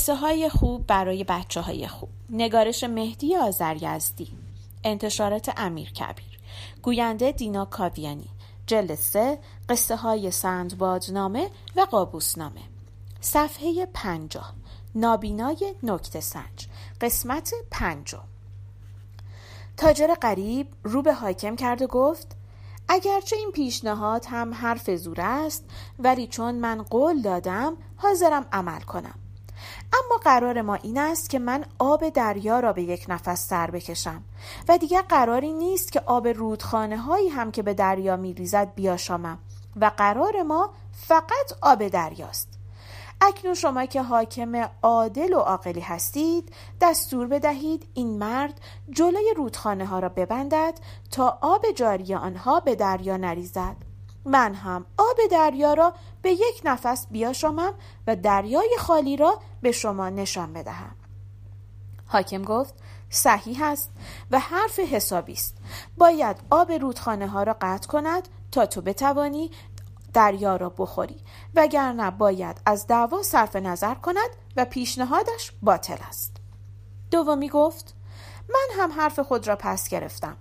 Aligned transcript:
قصه 0.00 0.14
های 0.14 0.48
خوب 0.48 0.86
برای 0.86 1.24
بچه 1.24 1.60
های 1.60 1.88
خوب. 1.88 2.08
نگارش 2.30 2.84
مهدی 2.84 3.36
آزریزدی 3.36 4.32
انتشارات 4.84 5.50
امیر 5.56 5.92
کبیر. 5.92 6.38
گوینده 6.82 7.32
دینا 7.32 7.64
کاویانی. 7.64 8.30
جلد 8.66 8.94
سه 8.94 9.38
قصه 9.68 9.96
های 9.96 10.30
سندبادنامه 10.30 11.50
و 11.76 11.80
قابوسنامه. 11.80 12.60
صفحه 13.20 13.86
پنجاه. 13.94 14.54
نابینای 14.94 15.74
نکت 15.82 16.20
سنج. 16.20 16.68
قسمت 17.00 17.54
پنجم. 17.70 18.24
تاجر 19.76 20.14
قریب 20.14 20.68
رو 20.82 21.02
به 21.02 21.14
حاکم 21.14 21.56
کرد 21.56 21.82
و 21.82 21.86
گفت 21.86 22.36
اگرچه 22.88 23.36
این 23.36 23.50
پیشنهاد 23.50 24.26
هم 24.28 24.54
حرف 24.54 24.90
زور 24.90 25.20
است 25.20 25.64
ولی 25.98 26.26
چون 26.26 26.54
من 26.54 26.82
قول 26.82 27.22
دادم 27.22 27.76
حاضرم 27.96 28.46
عمل 28.52 28.80
کنم. 28.80 29.19
اما 29.92 30.16
قرار 30.24 30.62
ما 30.62 30.74
این 30.74 30.98
است 30.98 31.30
که 31.30 31.38
من 31.38 31.64
آب 31.78 32.08
دریا 32.08 32.60
را 32.60 32.72
به 32.72 32.82
یک 32.82 33.06
نفس 33.08 33.48
سر 33.48 33.70
بکشم 33.70 34.22
و 34.68 34.78
دیگر 34.78 35.02
قراری 35.02 35.52
نیست 35.52 35.92
که 35.92 36.00
آب 36.06 36.28
رودخانه 36.28 36.98
هایی 36.98 37.28
هم 37.28 37.50
که 37.50 37.62
به 37.62 37.74
دریا 37.74 38.16
می 38.16 38.34
ریزد 38.34 38.74
بیاشامم 38.74 39.38
و 39.76 39.90
قرار 39.96 40.42
ما 40.42 40.70
فقط 40.92 41.52
آب 41.62 41.88
دریاست. 41.88 42.48
اکنون 43.20 43.54
شما 43.54 43.86
که 43.86 44.02
حاکم 44.02 44.68
عادل 44.82 45.32
و 45.34 45.38
عاقلی 45.38 45.80
هستید 45.80 46.52
دستور 46.80 47.26
بدهید 47.26 47.86
این 47.94 48.18
مرد 48.18 48.60
جلوی 48.90 49.34
رودخانه 49.36 49.86
ها 49.86 49.98
را 49.98 50.08
ببندد 50.08 50.74
تا 51.10 51.38
آب 51.40 51.70
جاری 51.70 52.14
آنها 52.14 52.60
به 52.60 52.74
دریا 52.74 53.16
نریزد. 53.16 53.89
من 54.24 54.54
هم 54.54 54.86
آب 54.98 55.16
دریا 55.30 55.74
را 55.74 55.94
به 56.22 56.30
یک 56.30 56.62
نفس 56.64 57.06
بیاشامم 57.10 57.74
و 58.06 58.16
دریای 58.16 58.76
خالی 58.78 59.16
را 59.16 59.40
به 59.62 59.72
شما 59.72 60.08
نشان 60.08 60.52
بدهم. 60.52 60.96
حاکم 62.06 62.42
گفت 62.42 62.74
صحیح 63.10 63.62
است 63.62 63.90
و 64.30 64.38
حرف 64.38 64.78
حسابی 64.78 65.32
است. 65.32 65.56
باید 65.96 66.36
آب 66.50 66.72
رودخانه 66.72 67.28
ها 67.28 67.42
را 67.42 67.56
قطع 67.60 67.88
کند 67.88 68.28
تا 68.52 68.66
تو 68.66 68.80
بتوانی 68.80 69.50
دریا 70.12 70.56
را 70.56 70.68
بخوری 70.68 71.16
وگرنه 71.54 72.10
باید 72.10 72.60
از 72.66 72.86
دعوا 72.86 73.22
صرف 73.22 73.56
نظر 73.56 73.94
کند 73.94 74.30
و 74.56 74.64
پیشنهادش 74.64 75.52
باطل 75.62 75.96
است. 76.08 76.36
دومی 77.10 77.48
گفت 77.48 77.94
من 78.48 78.82
هم 78.82 78.92
حرف 78.92 79.20
خود 79.20 79.48
را 79.48 79.56
پس 79.56 79.88
گرفتم. 79.88 80.36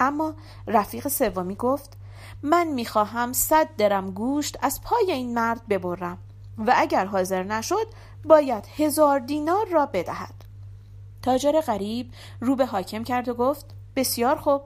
اما 0.00 0.34
رفیق 0.66 1.08
سومی 1.08 1.54
گفت 1.54 1.96
من 2.42 2.66
می‌خواهم 2.66 3.32
صد 3.32 3.68
درم 3.76 4.10
گوشت 4.10 4.58
از 4.62 4.80
پای 4.82 5.12
این 5.12 5.34
مرد 5.34 5.68
ببرم 5.68 6.18
و 6.58 6.74
اگر 6.76 7.04
حاضر 7.04 7.42
نشد 7.42 7.86
باید 8.24 8.66
هزار 8.76 9.18
دینار 9.18 9.66
را 9.72 9.86
بدهد. 9.86 10.34
تاجر 11.22 11.60
غریب 11.60 12.12
رو 12.40 12.56
به 12.56 12.66
حاکم 12.66 13.04
کرد 13.04 13.28
و 13.28 13.34
گفت 13.34 13.66
بسیار 13.96 14.36
خوب. 14.36 14.62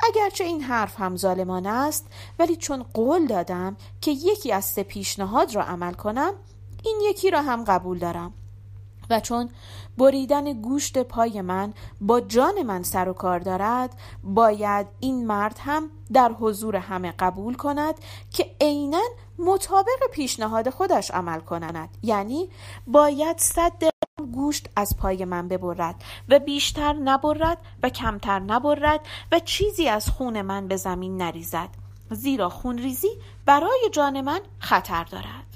اگرچه 0.00 0.44
این 0.44 0.62
حرف 0.62 1.00
هم 1.00 1.16
ظالمانه 1.16 1.68
است 1.68 2.06
ولی 2.38 2.56
چون 2.56 2.82
قول 2.94 3.26
دادم 3.26 3.76
که 4.00 4.10
یکی 4.10 4.52
از 4.52 4.64
سه 4.64 4.82
پیشنهاد 4.82 5.54
را 5.54 5.62
عمل 5.62 5.92
کنم 5.92 6.32
این 6.84 6.98
یکی 7.10 7.30
را 7.30 7.42
هم 7.42 7.64
قبول 7.64 7.98
دارم. 7.98 8.34
و 9.10 9.20
چون 9.20 9.50
بریدن 9.98 10.52
گوشت 10.52 10.98
پای 10.98 11.40
من 11.40 11.74
با 12.00 12.20
جان 12.20 12.62
من 12.62 12.82
سر 12.82 13.08
و 13.08 13.12
کار 13.12 13.38
دارد 13.38 14.00
باید 14.24 14.86
این 15.00 15.26
مرد 15.26 15.58
هم 15.60 15.90
در 16.12 16.32
حضور 16.32 16.76
همه 16.76 17.12
قبول 17.18 17.54
کند 17.54 17.94
که 18.32 18.50
عینا 18.60 19.02
مطابق 19.38 20.06
پیشنهاد 20.12 20.70
خودش 20.70 21.10
عمل 21.10 21.40
کند 21.40 21.88
یعنی 22.02 22.48
باید 22.86 23.38
صد 23.38 23.90
گوشت 24.32 24.68
از 24.76 24.96
پای 24.96 25.24
من 25.24 25.48
ببرد 25.48 26.04
و 26.28 26.38
بیشتر 26.38 26.92
نبرد 26.92 27.58
و 27.82 27.88
کمتر 27.88 28.38
نبرد 28.38 29.00
و 29.32 29.38
چیزی 29.38 29.88
از 29.88 30.08
خون 30.08 30.42
من 30.42 30.68
به 30.68 30.76
زمین 30.76 31.16
نریزد. 31.16 31.68
زیرا 32.10 32.48
خون 32.48 32.78
ریزی 32.78 33.10
برای 33.46 33.90
جان 33.92 34.20
من 34.20 34.40
خطر 34.58 35.04
دارد. 35.04 35.46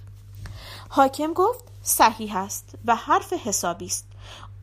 حاکم 0.89 1.33
گفت 1.33 1.65
صحیح 1.85 2.37
است 2.37 2.75
و 2.85 2.97
حرف 2.97 3.33
حسابی 3.33 3.87
است. 3.87 4.07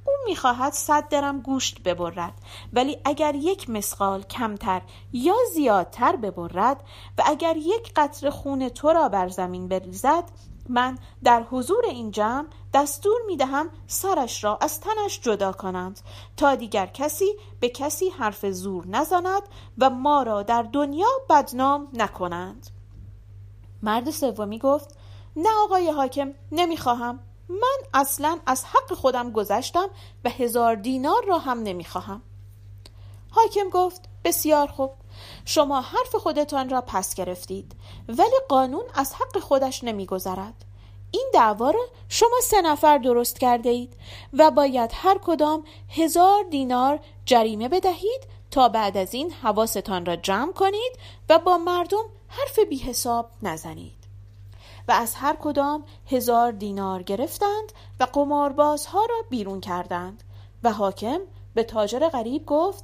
او 0.05 0.13
می‌خواهد 0.25 0.73
صد 0.73 1.09
درم 1.09 1.41
گوشت 1.41 1.83
ببرد 1.83 2.33
ولی 2.73 2.97
اگر 3.05 3.35
یک 3.35 3.69
مسقال 3.69 4.23
کمتر 4.23 4.81
یا 5.13 5.35
زیادتر 5.53 6.15
ببرد 6.15 6.83
و 7.17 7.23
اگر 7.25 7.57
یک 7.57 7.91
قطر 7.95 8.29
خون 8.29 8.69
تو 8.69 8.93
را 8.93 9.09
بر 9.09 9.27
زمین 9.27 9.67
بریزد 9.67 10.23
من 10.69 10.97
در 11.23 11.43
حضور 11.51 11.85
این 11.85 12.11
جمع 12.11 12.47
دستور 12.73 13.21
می 13.27 13.37
دهم 13.37 13.69
سرش 13.87 14.43
را 14.43 14.57
از 14.61 14.79
تنش 14.79 15.19
جدا 15.21 15.51
کنند 15.51 15.99
تا 16.37 16.55
دیگر 16.55 16.85
کسی 16.85 17.33
به 17.59 17.69
کسی 17.69 18.09
حرف 18.09 18.45
زور 18.45 18.87
نزند 18.87 19.43
و 19.77 19.89
ما 19.89 20.23
را 20.23 20.43
در 20.43 20.63
دنیا 20.63 21.07
بدنام 21.29 21.87
نکنند. 21.93 22.67
مرد 23.83 24.09
سومی 24.09 24.59
گفت 24.59 25.00
نه 25.35 25.49
آقای 25.63 25.91
حاکم 25.91 26.33
نمی‌خواهم. 26.51 27.19
من 27.49 27.77
اصلا 27.93 28.39
از 28.45 28.65
حق 28.65 28.93
خودم 28.93 29.31
گذشتم 29.31 29.89
و 30.25 30.29
هزار 30.29 30.75
دینار 30.75 31.25
را 31.27 31.39
هم 31.39 31.63
نمی‌خواهم. 31.63 32.21
حاکم 33.31 33.69
گفت 33.69 34.01
بسیار 34.23 34.67
خوب. 34.67 34.91
شما 35.45 35.81
حرف 35.81 36.15
خودتان 36.15 36.69
را 36.69 36.81
پس 36.81 37.15
گرفتید 37.15 37.75
ولی 38.07 38.39
قانون 38.49 38.83
از 38.93 39.13
حق 39.13 39.39
خودش 39.39 39.83
نمیگذرد. 39.83 40.65
این 41.11 41.29
دعوا 41.33 41.71
را 41.71 41.85
شما 42.09 42.39
سه 42.43 42.61
نفر 42.61 42.97
درست 42.97 43.39
کرده 43.39 43.69
اید 43.69 43.93
و 44.33 44.51
باید 44.51 44.91
هر 44.93 45.17
کدام 45.17 45.63
هزار 45.89 46.43
دینار 46.43 46.99
جریمه 47.25 47.69
بدهید 47.69 48.27
تا 48.51 48.69
بعد 48.69 48.97
از 48.97 49.13
این 49.13 49.31
حواستان 49.31 50.05
را 50.05 50.15
جمع 50.15 50.53
کنید 50.53 50.91
و 51.29 51.39
با 51.39 51.57
مردم 51.57 52.03
حرف 52.27 52.59
بی 52.59 52.77
حساب 52.77 53.29
نزنید. 53.41 54.00
و 54.87 54.91
از 54.91 55.15
هر 55.15 55.35
کدام 55.41 55.83
هزار 56.05 56.51
دینار 56.51 57.03
گرفتند 57.03 57.71
و 57.99 58.03
قماربازها 58.03 59.05
را 59.05 59.15
بیرون 59.29 59.61
کردند. 59.61 60.23
و 60.63 60.71
حاکم 60.71 61.19
به 61.53 61.63
تاجر 61.63 62.09
غریب 62.09 62.45
گفت 62.45 62.83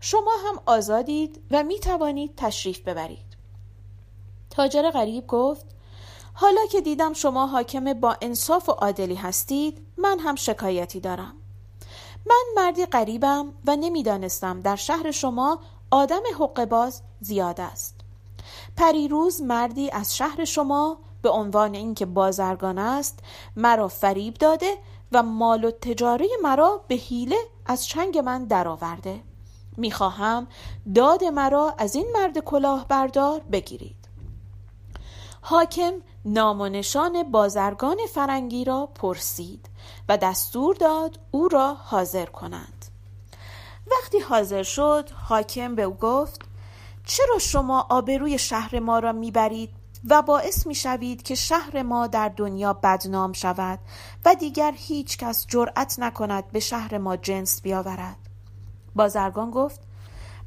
شما 0.00 0.32
هم 0.46 0.60
آزادید 0.66 1.42
و 1.50 1.62
می 1.62 1.80
توانید 1.80 2.34
تشریف 2.36 2.80
ببرید. 2.80 3.36
تاجر 4.50 4.90
غریب 4.90 5.26
گفت 5.26 5.66
حالا 6.34 6.66
که 6.66 6.80
دیدم 6.80 7.12
شما 7.12 7.46
حاکم 7.46 7.92
با 7.92 8.16
انصاف 8.22 8.68
و 8.68 8.72
عادلی 8.72 9.14
هستید 9.14 9.86
من 9.96 10.18
هم 10.18 10.34
شکایتی 10.34 11.00
دارم. 11.00 11.34
من 12.26 12.44
مردی 12.56 12.86
غریبم 12.86 13.52
و 13.66 13.76
نمی‌دانستم 13.76 14.60
در 14.60 14.76
شهر 14.76 15.10
شما 15.10 15.60
آدم 15.90 16.22
حق 16.38 16.64
باز 16.64 17.02
زیاد 17.20 17.60
است. 17.60 17.94
پریروز 18.76 19.42
مردی 19.42 19.90
از 19.90 20.16
شهر 20.16 20.44
شما 20.44 20.98
به 21.22 21.30
عنوان 21.30 21.74
اینکه 21.74 22.06
بازرگان 22.06 22.78
است 22.78 23.18
مرا 23.56 23.88
فریب 23.88 24.34
داده 24.34 24.78
و 25.12 25.22
مال 25.22 25.64
و 25.64 25.70
تجاره 25.70 26.28
مرا 26.42 26.84
به 26.88 26.94
حیله 26.94 27.36
از 27.66 27.86
چنگ 27.86 28.18
من 28.18 28.44
درآورده. 28.44 29.20
می‌خواهم 29.76 30.46
داد 30.94 31.24
مرا 31.24 31.74
از 31.78 31.94
این 31.94 32.06
مرد 32.14 32.38
کلاهبردار 32.38 33.40
بگیرید. 33.40 33.96
حاکم 35.40 35.92
نام 36.24 36.60
و 36.60 36.68
نشان 36.68 37.22
بازرگان 37.22 37.96
فرنگی 38.14 38.64
را 38.64 38.86
پرسید 38.86 39.66
و 40.08 40.16
دستور 40.16 40.74
داد 40.74 41.18
او 41.30 41.48
را 41.48 41.74
حاضر 41.74 42.26
کنند. 42.26 42.84
وقتی 43.90 44.18
حاضر 44.18 44.62
شد 44.62 45.10
حاکم 45.28 45.74
به 45.74 45.82
او 45.82 45.94
گفت 45.94 46.40
چرا 47.06 47.38
شما 47.38 47.86
آبروی 47.90 48.38
شهر 48.38 48.78
ما 48.78 48.98
را 48.98 49.12
می‌برید؟ 49.12 49.70
و 50.08 50.22
باعث 50.22 50.66
می 50.66 50.74
شوید 50.74 51.22
که 51.22 51.34
شهر 51.34 51.82
ما 51.82 52.06
در 52.06 52.28
دنیا 52.28 52.72
بدنام 52.72 53.32
شود 53.32 53.78
و 54.24 54.34
دیگر 54.34 54.72
هیچ 54.76 55.18
کس 55.18 55.46
جرأت 55.46 55.98
نکند 55.98 56.48
به 56.48 56.60
شهر 56.60 56.98
ما 56.98 57.16
جنس 57.16 57.62
بیاورد. 57.62 58.16
بازرگان 58.94 59.50
گفت 59.50 59.80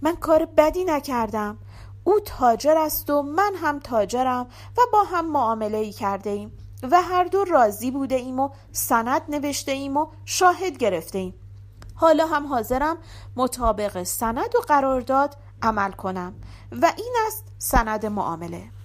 من 0.01 0.15
کار 0.15 0.48
بدی 0.57 0.83
نکردم. 0.83 1.57
او 2.03 2.19
تاجر 2.19 2.77
است 2.77 3.09
و 3.09 3.21
من 3.21 3.53
هم 3.56 3.80
تاجرم 3.80 4.48
و 4.77 4.81
با 4.94 5.03
هم 5.03 5.31
معامله 5.31 5.77
ای 5.77 5.92
کرده 5.92 6.30
ایم 6.30 6.51
و 6.92 7.01
هر 7.01 7.24
دو 7.24 7.44
راضی 7.44 7.92
بوده 7.92 8.15
ایم 8.15 8.39
و 8.39 8.50
سند 8.71 9.21
نوشته 9.30 9.71
ایم 9.71 9.98
و 9.98 10.07
شاهد 10.25 10.77
گرفته 10.77 11.18
ایم 11.18 11.33
حالا 11.95 12.25
هم 12.27 12.48
حاضرم 12.48 12.98
مطابق 13.36 14.03
سند 14.03 14.56
و 14.56 14.59
قرارداد 14.68 15.38
عمل 15.62 15.92
کنم 15.92 16.33
و 16.71 16.94
این 16.98 17.13
است 17.27 17.45
سند 17.57 18.06
معامله. 18.06 18.80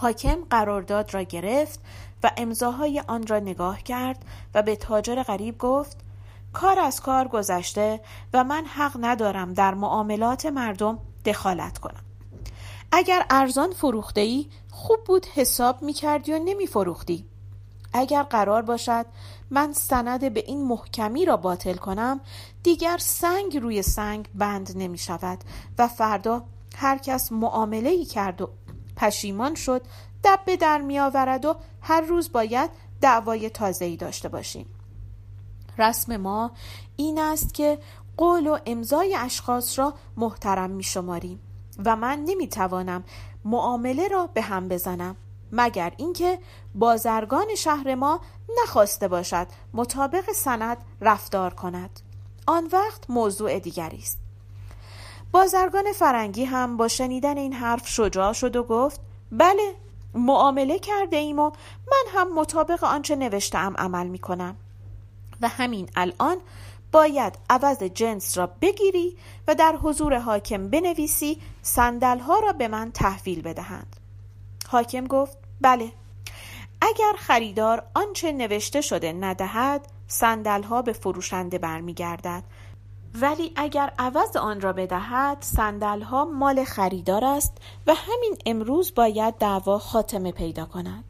حاکم 0.00 0.38
قرارداد 0.50 1.14
را 1.14 1.22
گرفت 1.22 1.80
و 2.22 2.30
امضاهای 2.36 3.02
آن 3.08 3.26
را 3.26 3.38
نگاه 3.38 3.82
کرد 3.82 4.24
و 4.54 4.62
به 4.62 4.76
تاجر 4.76 5.22
غریب 5.22 5.58
گفت 5.58 5.96
کار 6.52 6.78
از 6.78 7.00
کار 7.00 7.28
گذشته 7.28 8.00
و 8.32 8.44
من 8.44 8.64
حق 8.64 8.96
ندارم 9.00 9.54
در 9.54 9.74
معاملات 9.74 10.46
مردم 10.46 10.98
دخالت 11.24 11.78
کنم. 11.78 12.04
اگر 12.92 13.26
ارزان 13.30 13.72
فروخته 13.72 14.20
ای 14.20 14.46
خوب 14.70 15.04
بود 15.04 15.26
حساب 15.26 15.82
می 15.82 15.92
کردی 15.92 16.32
و 16.32 16.38
نمی 16.38 16.66
فروختی 16.66 17.24
اگر 17.92 18.22
قرار 18.22 18.62
باشد 18.62 19.06
من 19.50 19.72
سند 19.72 20.34
به 20.34 20.44
این 20.46 20.64
محکمی 20.64 21.24
را 21.24 21.36
باطل 21.36 21.74
کنم 21.74 22.20
دیگر 22.62 22.98
سنگ 22.98 23.56
روی 23.56 23.82
سنگ 23.82 24.28
بند 24.34 24.72
نمی 24.76 24.98
شود 24.98 25.38
و 25.78 25.88
فردا 25.88 26.44
هر 26.76 26.98
کس 26.98 27.32
معامله 27.32 27.90
ای 27.90 28.04
کرد 28.04 28.42
و 28.42 28.50
پشیمان 29.00 29.54
شد 29.54 29.82
دب 30.24 30.40
به 30.44 30.56
در 30.56 30.80
می 30.80 30.98
آورد 30.98 31.44
و 31.44 31.56
هر 31.80 32.00
روز 32.00 32.32
باید 32.32 32.70
دعوای 33.00 33.50
تازه 33.50 33.84
ای 33.84 33.96
داشته 33.96 34.28
باشیم. 34.28 34.66
رسم 35.78 36.16
ما 36.16 36.50
این 36.96 37.18
است 37.18 37.54
که 37.54 37.78
قول 38.16 38.46
و 38.46 38.58
امضای 38.66 39.16
اشخاص 39.16 39.78
را 39.78 39.94
محترم 40.16 40.70
می 40.70 40.82
شماریم 40.82 41.40
و 41.84 41.96
من 41.96 42.24
نمی 42.24 42.48
توانم 42.48 43.04
معامله 43.44 44.08
را 44.08 44.26
به 44.26 44.42
هم 44.42 44.68
بزنم 44.68 45.16
مگر 45.52 45.92
اینکه 45.96 46.38
بازرگان 46.74 47.54
شهر 47.56 47.94
ما 47.94 48.20
نخواسته 48.62 49.08
باشد 49.08 49.46
مطابق 49.74 50.32
سند 50.32 50.76
رفتار 51.00 51.54
کند. 51.54 52.00
آن 52.46 52.68
وقت 52.72 53.10
موضوع 53.10 53.58
دیگری 53.58 53.98
است. 53.98 54.18
بازرگان 55.32 55.92
فرنگی 55.92 56.44
هم 56.44 56.76
با 56.76 56.88
شنیدن 56.88 57.38
این 57.38 57.52
حرف 57.52 57.88
شجاع 57.88 58.32
شد 58.32 58.56
و 58.56 58.62
گفت 58.62 59.00
بله 59.32 59.74
معامله 60.14 60.78
کرده 60.78 61.16
ایم 61.16 61.38
و 61.38 61.50
من 61.90 62.12
هم 62.14 62.34
مطابق 62.34 62.84
آنچه 62.84 63.16
نوشتم 63.16 63.74
عمل 63.78 64.06
می 64.06 64.18
کنم 64.18 64.56
و 65.40 65.48
همین 65.48 65.90
الان 65.96 66.36
باید 66.92 67.38
عوض 67.50 67.82
جنس 67.82 68.38
را 68.38 68.46
بگیری 68.46 69.16
و 69.48 69.54
در 69.54 69.76
حضور 69.82 70.18
حاکم 70.18 70.68
بنویسی 70.68 71.38
ها 72.02 72.38
را 72.42 72.52
به 72.52 72.68
من 72.68 72.92
تحویل 72.92 73.42
بدهند. 73.42 73.96
حاکم 74.68 75.06
گفت 75.06 75.38
بله 75.60 75.92
اگر 76.80 77.12
خریدار 77.18 77.82
آنچه 77.94 78.32
نوشته 78.32 78.80
شده 78.80 79.12
ندهد 79.12 79.86
ها 80.70 80.82
به 80.82 80.92
فروشنده 80.92 81.58
برمیگردد 81.58 82.42
ولی 83.14 83.52
اگر 83.56 83.92
عوض 83.98 84.36
آن 84.36 84.60
را 84.60 84.72
بدهد 84.72 85.44
ها 86.02 86.24
مال 86.24 86.64
خریدار 86.64 87.24
است 87.24 87.52
و 87.86 87.94
همین 87.94 88.36
امروز 88.46 88.94
باید 88.94 89.34
دعوا 89.34 89.78
خاتمه 89.78 90.32
پیدا 90.32 90.64
کند 90.64 91.04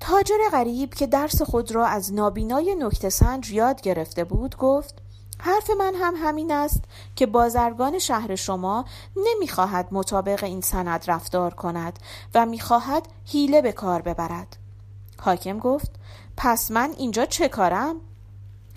تاجر 0.00 0.38
غریب 0.52 0.94
که 0.94 1.06
درس 1.06 1.42
خود 1.42 1.72
را 1.72 1.86
از 1.86 2.12
نابینای 2.12 2.74
نکته 2.78 3.08
سنج 3.08 3.50
یاد 3.50 3.80
گرفته 3.80 4.24
بود 4.24 4.56
گفت 4.56 4.94
حرف 5.38 5.70
من 5.70 5.94
هم 5.94 6.14
همین 6.16 6.52
است 6.52 6.84
که 7.16 7.26
بازرگان 7.26 7.98
شهر 7.98 8.34
شما 8.34 8.84
نمی‌خواهد 9.16 9.88
مطابق 9.92 10.44
این 10.44 10.60
سند 10.60 11.04
رفتار 11.10 11.54
کند 11.54 11.98
و 12.34 12.46
می‌خواهد 12.46 13.08
حیله 13.24 13.62
به 13.62 13.72
کار 13.72 14.02
ببرد 14.02 14.56
حاکم 15.20 15.58
گفت 15.58 15.90
پس 16.36 16.70
من 16.70 16.90
اینجا 16.98 17.26
چه 17.26 17.48
کارم؟ 17.48 17.96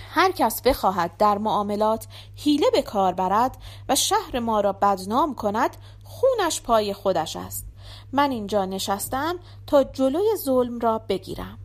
هر 0.10 0.32
کس 0.32 0.62
بخواهد 0.62 1.18
در 1.18 1.38
معاملات 1.38 2.08
حیله 2.36 2.70
به 2.74 2.82
کار 2.82 3.14
برد 3.14 3.58
و 3.90 3.96
شهر 3.96 4.40
ما 4.40 4.62
را 4.62 4.74
بدنام 4.74 5.36
کند 5.36 5.78
خونش 6.04 6.62
پای 6.62 6.94
خودش 6.94 7.36
است. 7.36 7.66
من 8.12 8.32
اینجا 8.32 8.66
نشستم 8.66 9.36
تا 9.68 9.84
جلوی 9.84 10.36
ظلم 10.38 10.80
را 10.80 10.98
بگیرم. 10.98 11.58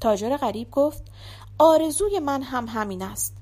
تاجر 0.00 0.36
غریب 0.36 0.70
گفت 0.70 1.02
آرزوی 1.58 2.18
من 2.18 2.42
هم 2.42 2.68
همین 2.68 3.02
است. 3.02 3.34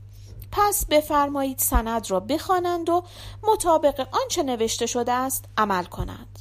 پس 0.52 0.86
بفرمایید 0.86 1.58
سند 1.58 2.10
را 2.10 2.20
بخوانند 2.20 2.88
و 2.88 3.02
مطابق 3.42 4.08
آنچه 4.22 4.42
نوشته 4.42 4.86
شده 4.86 5.12
است 5.12 5.44
عمل 5.56 5.84
کنند. 5.84 6.38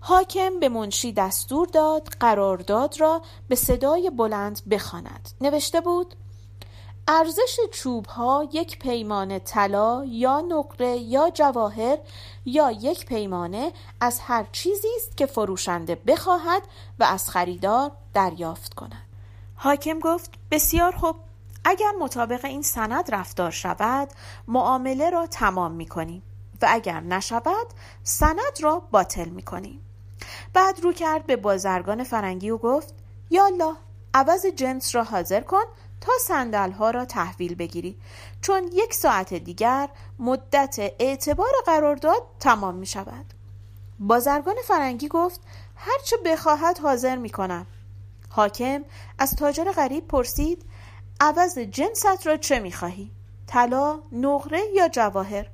حاکم 0.00 0.60
به 0.60 0.68
منشی 0.68 1.12
دستور 1.12 1.66
داد 1.66 2.08
قرارداد 2.20 3.00
را 3.00 3.22
به 3.48 3.54
صدای 3.54 4.10
بلند 4.10 4.60
بخواند. 4.70 5.28
نوشته 5.40 5.80
بود 5.80 6.14
ارزش 7.10 7.60
چوب 7.72 8.06
ها 8.06 8.48
یک 8.52 8.78
پیمانه 8.78 9.38
طلا 9.38 10.04
یا 10.08 10.40
نقره 10.40 10.96
یا 10.96 11.30
جواهر 11.30 11.98
یا 12.44 12.70
یک 12.70 13.06
پیمانه 13.06 13.72
از 14.00 14.20
هر 14.20 14.46
چیزی 14.52 14.88
است 14.96 15.16
که 15.16 15.26
فروشنده 15.26 15.94
بخواهد 15.94 16.62
و 16.98 17.04
از 17.04 17.30
خریدار 17.30 17.90
دریافت 18.14 18.74
کند. 18.74 19.06
حاکم 19.56 19.98
گفت 19.98 20.30
بسیار 20.50 20.92
خوب. 20.92 21.16
اگر 21.64 21.92
مطابق 22.00 22.44
این 22.44 22.62
سند 22.62 23.14
رفتار 23.14 23.50
شود 23.50 24.08
معامله 24.48 25.10
را 25.10 25.26
تمام 25.26 25.72
می 25.72 25.86
کنیم 25.86 26.22
و 26.62 26.66
اگر 26.70 27.00
نشود 27.00 27.66
سند 28.02 28.62
را 28.62 28.82
باطل 28.90 29.28
می 29.28 29.42
کنیم 29.42 29.80
بعد 30.52 30.80
رو 30.80 30.92
کرد 30.92 31.26
به 31.26 31.36
بازرگان 31.36 32.04
فرنگی 32.04 32.50
و 32.50 32.58
گفت 32.58 32.94
یالا 33.30 33.76
عوض 34.14 34.46
جنس 34.46 34.94
را 34.94 35.04
حاضر 35.04 35.40
کن 35.40 35.64
تا 36.00 36.12
سندل 36.20 36.70
ها 36.70 36.90
را 36.90 37.04
تحویل 37.04 37.54
بگیری 37.54 37.98
چون 38.40 38.70
یک 38.72 38.94
ساعت 38.94 39.34
دیگر 39.34 39.88
مدت 40.18 40.76
اعتبار 40.98 41.52
قرارداد 41.66 42.22
تمام 42.40 42.74
می 42.74 42.86
شود 42.86 43.26
بازرگان 43.98 44.56
فرنگی 44.64 45.08
گفت 45.08 45.40
هرچه 45.76 46.16
بخواهد 46.16 46.78
حاضر 46.78 47.16
می 47.16 47.30
کنم 47.30 47.66
حاکم 48.30 48.84
از 49.18 49.34
تاجر 49.36 49.72
غریب 49.72 50.08
پرسید 50.08 50.64
عوض 51.20 51.58
جنست 51.58 52.26
را 52.26 52.36
چه 52.36 52.58
می 52.58 52.72
خواهی؟ 52.72 53.10
طلا، 53.46 54.00
نقره 54.12 54.60
یا 54.74 54.88
جواهر؟ 54.88 55.50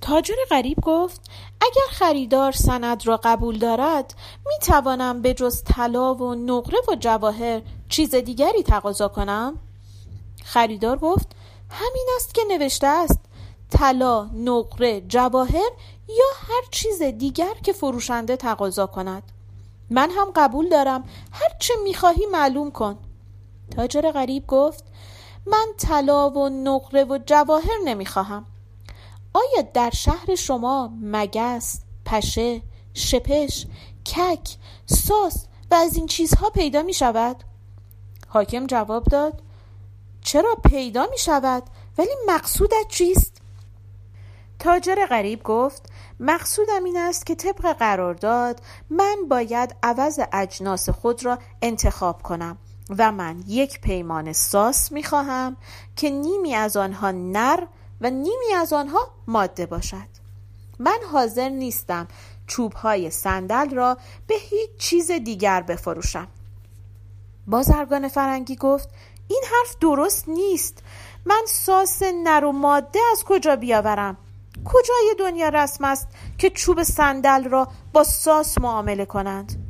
تاجر 0.00 0.34
غریب 0.50 0.76
گفت 0.82 1.30
اگر 1.60 1.90
خریدار 1.90 2.52
سند 2.52 3.06
را 3.06 3.16
قبول 3.16 3.58
دارد 3.58 4.14
می 4.46 4.58
توانم 4.62 5.22
به 5.22 5.34
جز 5.34 5.62
طلا 5.64 6.14
و 6.14 6.34
نقره 6.34 6.78
و 6.88 6.94
جواهر 6.94 7.62
چیز 7.88 8.14
دیگری 8.14 8.62
تقاضا 8.62 9.08
کنم؟ 9.08 9.58
خریدار 10.44 10.98
گفت 10.98 11.26
همین 11.70 12.06
است 12.16 12.34
که 12.34 12.42
نوشته 12.48 12.86
است 12.86 13.20
طلا، 13.70 14.24
نقره، 14.24 15.00
جواهر 15.00 15.70
یا 16.08 16.24
هر 16.48 16.62
چیز 16.70 17.02
دیگر 17.02 17.54
که 17.62 17.72
فروشنده 17.72 18.36
تقاضا 18.36 18.86
کند 18.86 19.22
من 19.90 20.10
هم 20.10 20.28
قبول 20.36 20.68
دارم 20.68 21.04
هر 21.32 21.48
چه 21.58 21.74
می‌خواهی 21.84 22.26
معلوم 22.32 22.70
کن 22.70 22.98
تاجر 23.76 24.12
غریب 24.12 24.46
گفت 24.46 24.84
من 25.46 25.66
طلا 25.78 26.30
و 26.30 26.48
نقره 26.48 27.04
و 27.04 27.18
جواهر 27.26 27.78
نمی‌خواهم 27.84 28.46
آیا 29.34 29.68
در 29.74 29.90
شهر 29.90 30.34
شما 30.34 30.92
مگس، 31.02 31.80
پشه، 32.04 32.62
شپش، 32.94 33.66
کک، 34.06 34.56
ساس 34.86 35.46
و 35.70 35.74
از 35.74 35.96
این 35.96 36.06
چیزها 36.06 36.50
پیدا 36.50 36.82
می 36.82 36.94
شود؟ 36.94 37.44
حاکم 38.28 38.66
جواب 38.66 39.04
داد 39.04 39.42
چرا 40.20 40.54
پیدا 40.54 41.06
می 41.10 41.18
شود؟ 41.18 41.62
ولی 41.98 42.10
مقصودت 42.26 42.88
چیست؟ 42.88 43.36
تاجر 44.58 45.06
غریب 45.06 45.42
گفت 45.42 45.92
مقصودم 46.20 46.84
این 46.84 46.96
است 46.96 47.26
که 47.26 47.34
طبق 47.34 47.72
قرارداد 47.72 48.60
من 48.90 49.16
باید 49.28 49.76
عوض 49.82 50.20
اجناس 50.32 50.88
خود 50.88 51.24
را 51.24 51.38
انتخاب 51.62 52.22
کنم 52.22 52.58
و 52.98 53.12
من 53.12 53.44
یک 53.46 53.80
پیمان 53.80 54.32
ساس 54.32 54.92
می 54.92 55.02
خواهم 55.02 55.56
که 55.96 56.10
نیمی 56.10 56.54
از 56.54 56.76
آنها 56.76 57.10
نر 57.10 57.66
و 58.00 58.10
نیمی 58.10 58.54
از 58.56 58.72
آنها 58.72 59.10
ماده 59.26 59.66
باشد. 59.66 60.08
من 60.78 60.98
حاضر 61.12 61.48
نیستم 61.48 62.08
چوب 62.46 62.72
های 62.72 63.10
صندل 63.10 63.74
را 63.74 63.98
به 64.26 64.34
هیچ 64.34 64.70
چیز 64.78 65.10
دیگر 65.10 65.62
بفروشم. 65.62 66.28
بازرگان 67.48 68.08
فرنگی 68.08 68.56
گفت 68.56 68.88
این 69.28 69.42
حرف 69.52 69.76
درست 69.80 70.28
نیست. 70.28 70.78
من 71.24 71.42
ساس 71.46 72.02
نر 72.02 72.44
و 72.44 72.52
ماده 72.52 73.00
از 73.12 73.24
کجا 73.24 73.56
بیاورم؟ 73.56 74.16
کجای 74.64 75.14
دنیا 75.18 75.48
رسم 75.48 75.84
است 75.84 76.08
که 76.38 76.50
چوب 76.50 76.82
صندل 76.82 77.44
را 77.44 77.68
با 77.92 78.04
ساس 78.04 78.58
معامله 78.58 79.04
کنند؟ 79.04 79.64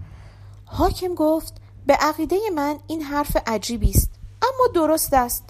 حاکم 0.64 1.14
گفت 1.14 1.54
به 1.86 1.94
عقیده 1.94 2.36
من 2.54 2.78
این 2.86 3.02
حرف 3.02 3.36
عجیبی 3.46 3.90
است 3.90 4.10
اما 4.42 4.68
درست 4.74 5.14
است. 5.14 5.44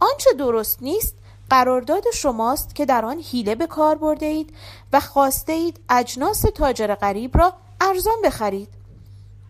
آنچه 0.00 0.32
درست 0.32 0.82
نیست 0.82 1.14
قرارداد 1.50 2.04
شماست 2.14 2.74
که 2.74 2.86
در 2.86 3.04
آن 3.04 3.18
حیله 3.18 3.54
به 3.54 3.66
کار 3.66 3.94
برده 3.94 4.26
اید 4.26 4.56
و 4.92 5.00
خواسته 5.00 5.52
اید 5.52 5.80
اجناس 5.88 6.40
تاجر 6.40 6.94
غریب 6.94 7.38
را 7.38 7.52
ارزان 7.80 8.16
بخرید. 8.24 8.75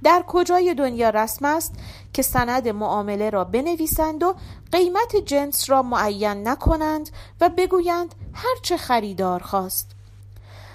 در 0.03 0.25
کجای 0.27 0.75
دنیا 0.75 1.11
رسم 1.11 1.45
است 1.45 1.75
که 2.13 2.23
سند 2.23 2.69
معامله 2.69 3.31
را 3.31 3.45
بنویسند 3.45 4.23
و 4.23 4.35
قیمت 4.73 5.17
جنس 5.17 5.71
را 5.71 5.83
معین 5.83 6.49
نکنند 6.49 7.11
و 7.41 7.49
بگویند 7.49 8.15
هرچه 8.35 8.77
خریدار 8.77 9.43
خواست. 9.43 9.91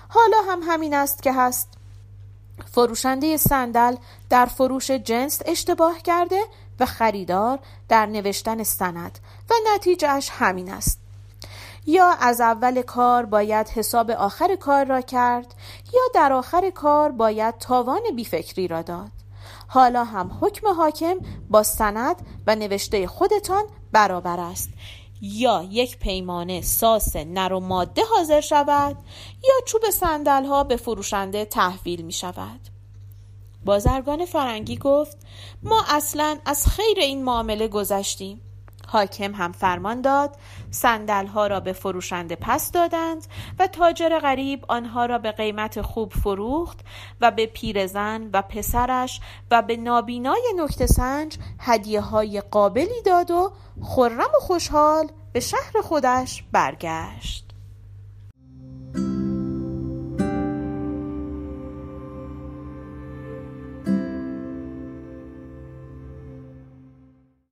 حالا 0.10 0.38
هم 0.48 0.60
همین 0.64 0.94
است 0.94 1.24
که 1.24 1.34
هست. 1.34 1.68
فروشنده 2.72 3.38
صندل 3.38 3.96
در 4.30 4.46
فروش 4.46 4.92
جنس 4.92 5.42
اشتباه 5.46 6.02
کرده 6.02 6.42
و 6.80 6.86
خریدار 6.86 7.60
در 7.90 8.06
نوشتن 8.06 8.64
سند 8.64 9.20
و 9.50 9.54
نتیجهش 9.76 10.30
همین 10.34 10.72
است. 10.72 11.01
یا 11.86 12.16
از 12.20 12.42
اول 12.42 12.82
کار 12.82 13.26
باید 13.26 13.70
حساب 13.70 14.12
آخر 14.12 14.56
کار 14.56 14.86
را 14.86 15.02
کرد 15.02 15.56
یا 15.94 16.02
در 16.14 16.34
آخر 16.34 16.70
کار 16.70 17.12
باید 17.12 17.58
تاوان 17.58 18.02
بیفکری 18.16 18.68
را 18.68 18.82
داد. 18.82 19.12
حالا 19.68 20.04
هم 20.04 20.38
حکم 20.42 20.68
حاکم 20.68 21.16
با 21.50 21.64
سند 21.64 22.16
و 22.48 22.56
نوشته 22.56 23.08
خودتان 23.08 23.64
برابر 23.92 24.40
است. 24.40 24.70
یا 25.22 25.68
یک 25.70 26.00
پیمانه 26.00 26.62
ساس 26.62 27.16
نر 27.16 27.54
و 27.54 27.60
ماده 27.60 28.02
حاضر 28.16 28.42
شود 28.42 28.98
یا 29.44 29.54
چوب 29.68 29.90
سندل 29.90 30.46
ها 30.46 30.64
به 30.64 30.76
فروشنده 30.76 31.46
تحویل 31.46 32.02
می 32.02 32.14
شود 32.14 32.60
بازرگان 33.66 34.26
فرنگی 34.26 34.78
گفت 34.78 35.18
ما 35.64 35.84
اصلا 35.90 36.38
از 36.46 36.68
خیر 36.68 37.00
این 37.00 37.24
معامله 37.24 37.68
گذشتیم. 37.68 38.42
حاکم 38.92 39.36
هم 39.36 39.52
فرمان 39.52 40.02
داد 40.02 40.36
سندل 40.72 41.28
ها 41.28 41.48
را 41.48 41.60
به 41.60 41.74
فروشنده 41.74 42.36
پس 42.36 42.72
دادند 42.72 43.28
و 43.60 43.68
تاجر 43.68 44.20
غریب 44.20 44.66
آنها 44.68 45.06
را 45.06 45.18
به 45.18 45.32
قیمت 45.32 45.82
خوب 45.82 46.14
فروخت 46.14 46.80
و 47.22 47.32
به 47.32 47.46
پیرزن 47.46 48.30
و 48.34 48.42
پسرش 48.42 49.20
و 49.52 49.62
به 49.62 49.78
نابینای 49.78 50.42
نکته 50.58 50.86
سنج 50.86 51.38
هدیه 51.60 52.02
های 52.02 52.42
قابلی 52.42 53.02
داد 53.06 53.32
و 53.32 53.52
خرم 53.82 54.20
و 54.20 54.40
خوشحال 54.40 55.08
به 55.34 55.40
شهر 55.40 55.82
خودش 55.84 56.44
برگشت. 56.52 57.51